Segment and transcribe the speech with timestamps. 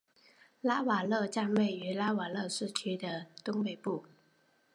[0.61, 4.03] 拉瓦勒站位于拉瓦勒市区的东北部。